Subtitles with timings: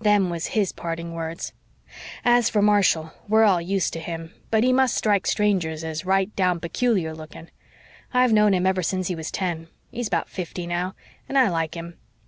[0.00, 1.52] Them was HIS parting words.
[2.24, 6.32] As for Marshall, we're all used to him, but he must strike strangers as right
[6.36, 7.50] down peculiar looking.
[8.14, 10.94] I've known him ever since he was ten he's about fifty now
[11.28, 11.96] and I like him.